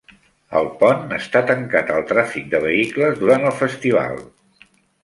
El 0.59 0.69
pont 0.79 1.13
està 1.17 1.43
tancat 1.53 1.93
al 1.99 2.09
tràfic 2.13 2.51
de 2.55 2.65
vehicles 2.67 3.25
durant 3.25 3.49
el 3.53 3.57
festival. 3.63 4.21